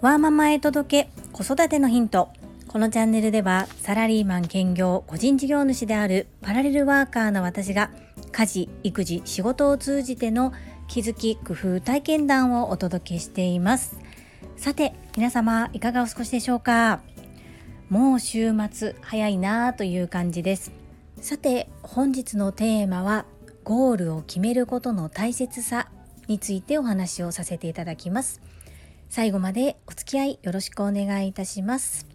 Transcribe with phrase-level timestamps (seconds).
[0.00, 2.28] ワーママへ届け子育てのヒント。
[2.68, 7.90] このチャンネルではサラリーマン兼業個人事業主であるパラレルワーカーの私が
[8.30, 10.52] 家事育児仕事を通じての
[10.86, 13.96] 気づき工夫体験談をお届けしています。
[14.56, 17.00] さて皆様いかがお過ごしでしょうか？
[17.88, 20.70] もう週末早いなという感じです。
[21.20, 23.24] さて本日のテーマは
[23.68, 25.90] ゴールを決めることの大切さ
[26.26, 28.40] についてお話をさせていただきます。
[29.10, 32.06] 最後までお付き合いよろしくお願いいたします。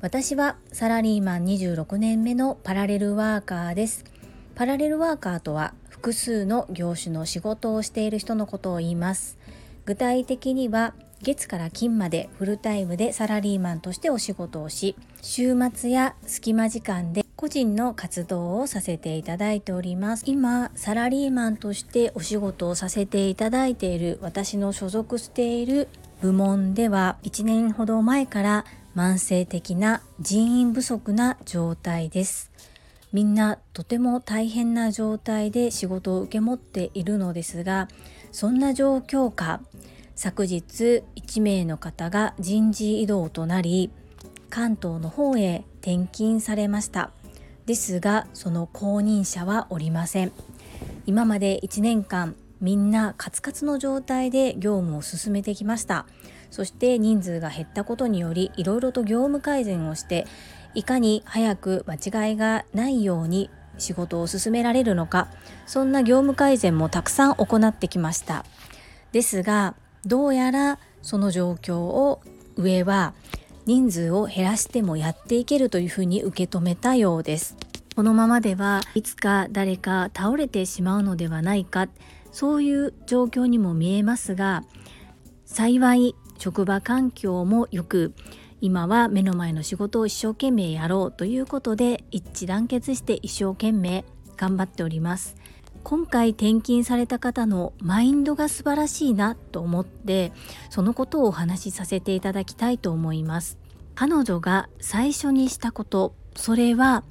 [0.00, 4.06] 私はサラリーマン26年目のパラレルワーカーです。
[4.54, 9.36] パラレルワーカーとは複数の業種の仕事をしている人のことを言います。
[9.84, 20.22] 具体的には月から金までフルタイムでサラリーマンとしてお仕事をし週末や隙間時間で個人の活動をさせていただいております。
[20.28, 25.88] 今サラリーマンとしてお仕事をさせていただいている私の所属している
[26.20, 32.52] 部門では1年ほど前から慢性的な人員不足な状態です。
[33.12, 37.88] みんなとても大変な状態で仕事を受け持っているのですが
[38.30, 39.60] そんな状況下
[40.14, 43.90] 昨日1名の方が人事異動となり
[44.48, 47.10] 関東の方へ転勤されました。
[47.72, 50.32] ですがその後任者はおりません。
[51.06, 56.04] 今まで1年間みんなカツカツの状態で業務を進めてきました。
[56.50, 60.26] そして人数が減ったことによりいろいろと業務改善をして
[60.74, 65.28] いかに早く間違いがないように仕事を進められるのか
[65.64, 68.44] そんな業務改善もたくさん行ってきました。
[69.12, 72.20] ですがどうやらその状況を
[72.54, 73.14] 上は
[73.64, 77.61] 人数を減らしてもやっていけるというふうに受け止めたようです。
[77.94, 81.88] このままではいつか誰か倒れてしまうのではないか。
[82.32, 84.64] そういう状況にも見えますが
[85.44, 88.14] 幸い職場環境もよく
[88.62, 94.04] 今は目の前の仕事を一生懸命やろうということで一致団結して一生懸命
[94.36, 95.36] 頑張っております。
[95.84, 100.32] 今回転勤された方のマインドが素晴らしいなと思って
[100.70, 103.58] そのことをお話しさせていただきたいと思います。
[103.94, 107.04] 彼女が最初にしたことそれは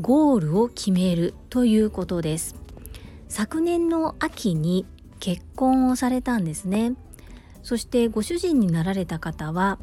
[0.00, 2.56] ゴールを決めるということです。
[3.28, 4.86] 昨年の秋に
[5.18, 6.94] 結婚をされたんですね。
[7.62, 9.78] そしてご主人になられた方は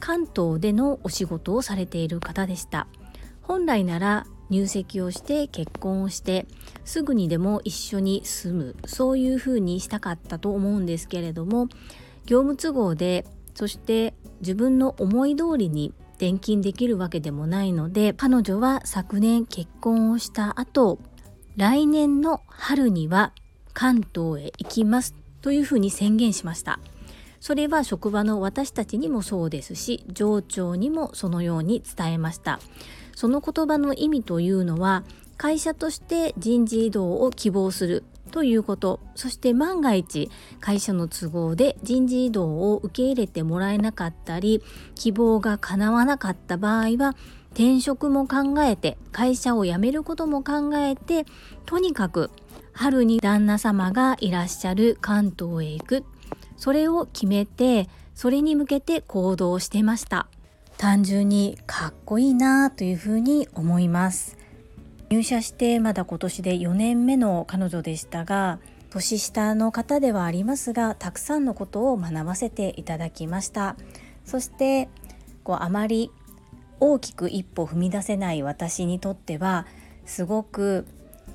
[0.00, 2.88] 関東でのお仕事をされている方でした。
[3.42, 6.46] 本来なら入籍をして結婚をして
[6.84, 11.68] すぐにでも一緒に住むそういうふうにしたかったと思うんですけれども
[12.26, 20.98] 業務都合でそして自分の思い通りに転勤できるわけでもないので彼女は昨年結婚をした後
[21.56, 23.32] 来年の春には
[23.72, 26.78] 関東へ行きますというふうに宣言しました。
[27.40, 32.60] それは職場の私たちにもそうですし上長にもそのように伝えました。
[33.16, 35.04] その言葉の意味というのは
[35.38, 39.00] 会社として人事異動を希望するということ。
[39.14, 40.30] そして万が一
[40.60, 44.62] 会社の都合で人事異動を受け入れてもらえなかったり
[44.94, 47.16] 希望が叶わなかった場合は
[47.52, 51.26] 転職も考えて会社を辞めることも考えて
[51.66, 52.30] とにかく
[52.72, 56.04] 春に旦那様がいらっしゃる関東へ行く。
[56.56, 60.28] それを決めてそれに向けて行動してました。
[60.76, 64.39] 単純にかっこいいなというふうに思います。
[65.10, 68.60] 入社してまだ今年で4年目の彼女でしたが
[68.90, 73.76] 年下の方ではありますがたくさんのことを学ばせていただきました。
[74.24, 74.88] そして
[75.42, 76.12] こうあまり
[76.78, 79.66] 大きく一歩踏み出せない私にとっては
[80.06, 80.86] すごく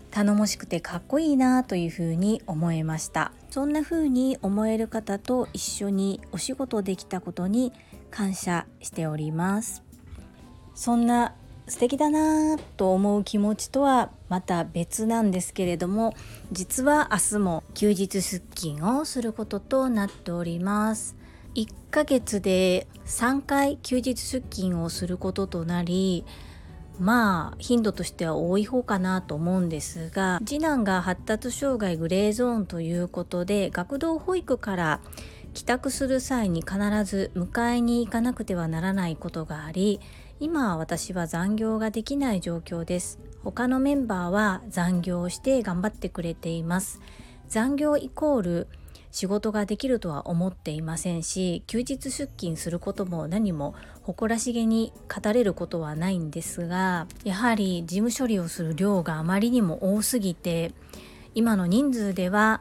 [0.09, 3.34] 頼もしくてかっこいいなというふうに思えました。
[3.50, 7.74] そんな風に思える方と一緒にお仕事できたことに
[8.09, 9.84] 感謝しております。
[10.75, 11.35] そんな
[11.68, 16.14] 素敵だなと思う気持ちとはまた別なんですけれども
[16.52, 21.16] 実は明日も休日出勤をすることとなっております。
[21.56, 26.26] 1ヶ月で3回休日出勤をすることとなり
[27.00, 35.00] まあ頻度としては多い方かなと思うんですが次男が発達障害グレーゾーンということで学童保育から
[35.53, 40.02] 帰宅する際に必ず迎えに行かなくてはならないことがあり
[40.40, 43.20] 今私は残業ができない状況です。
[43.43, 46.99] 他のメンバーは残業して頑張ってくれています。
[47.47, 48.67] 残業イコール
[49.11, 53.73] 仕事ができるとは思っていませんし休日出勤することも何も
[54.03, 60.73] 誇らしげに語れることはないんですがやはり事務処理をする量があまりにも多すぎて
[61.34, 62.59] 今の人数では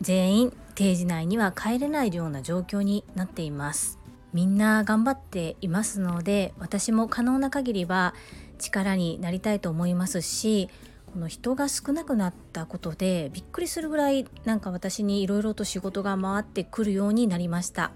[0.00, 4.01] 全員定時内には帰れないような状況になっています。
[4.32, 8.14] みんな頑張っていますので私も可能な限りは
[8.58, 10.68] 力になりたいと思いますし
[11.12, 17.92] この人が少なくなったことでびっくりするぐらいなんか私にいろいろと仕事が回ってくるようになりました。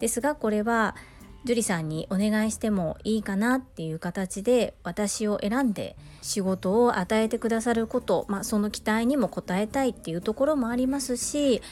[0.00, 0.96] ですがこれは
[1.44, 11.62] 樹里さんにお願いしてもいいかなっていう形で私を選んで仕事を与えてくださること、まあ、その期待にも応えたいっていうところもありますし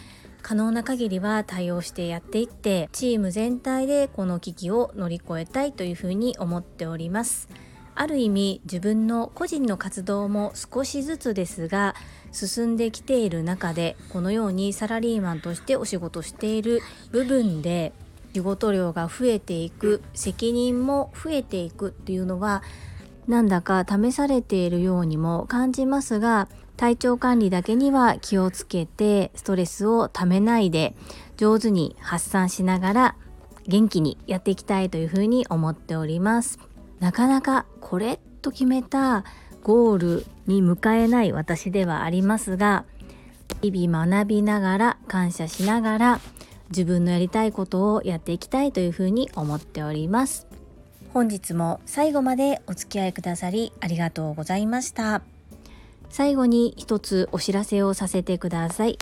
[0.49, 7.51] 可能な限りは対応してやっていってチーム全体でこの危機を乗り越えたいというふうに思っております。
[7.95, 11.95] ある意味自分の個人の活動も少しずつですが
[12.33, 16.81] 進んできている中でこのようにサラリーマンとしてお仕事している
[17.11, 17.93] 部分で
[18.33, 22.63] 仕事量が増えていく責任も増えていくっていうのは
[23.27, 30.95] なんだか試されているようにも感じますが体調管理だけには気をつけてストレスをためないで
[31.37, 33.17] 上手に発散しながら
[33.67, 36.59] 元気にやっていきたいというふうに思っております。
[37.01, 39.25] なかなかこれと決めた
[39.65, 42.85] ゴールに向かえない私ではありますが
[43.61, 46.21] 日々学びながら感謝しながら
[46.71, 50.47] 自分のやりたいことをやっていきたいというふうに思っております。
[51.13, 55.23] 本日も最後までお付き合いくださりありがとうございました。
[56.11, 58.99] 最後に一つお知らせをさせてください。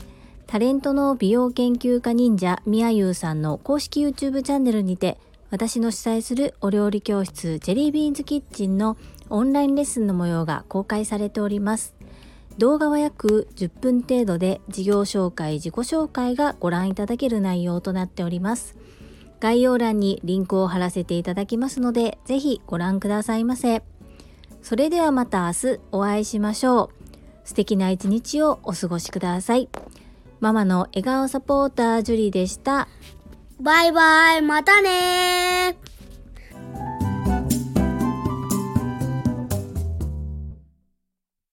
[0.47, 5.19] タレントの美容研究家忍者みやゆうさんの公式 YouTube チャンネルにて
[5.51, 8.97] 私の主催するお料理教室ジェリービーンズキッチンの
[9.29, 11.95] オンラインレッスンの模様が公開されております。
[12.59, 18.77] 動画は約10分程度で事業紹介、自己紹介がご覧いただける内容となっております。
[19.41, 23.83] 概要欄にリンクを貼らせていただきますので、ぜひご覧くださいませ。
[24.63, 26.96] それではまた明日お会いしましょう。
[27.47, 29.71] 素敵な一日をお過ごしください。
[30.41, 32.89] ママの笑顔サポータージュリーでした。
[33.59, 35.79] バイバイ、またね